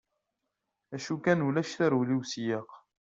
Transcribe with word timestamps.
D 0.89 0.91
acu 0.95 1.15
kan 1.23 1.45
ulac 1.47 1.71
tarewla 1.77 2.13
i 2.13 2.17
usiyeq. 2.19 2.69